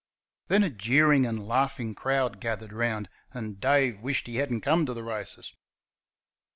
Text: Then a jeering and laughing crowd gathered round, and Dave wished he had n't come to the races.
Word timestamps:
Then 0.47 0.63
a 0.63 0.71
jeering 0.71 1.27
and 1.27 1.47
laughing 1.47 1.93
crowd 1.93 2.39
gathered 2.41 2.73
round, 2.73 3.07
and 3.33 3.59
Dave 3.61 3.99
wished 4.01 4.25
he 4.25 4.37
had 4.37 4.51
n't 4.51 4.63
come 4.63 4.83
to 4.87 4.95
the 4.95 5.03
races. 5.03 5.53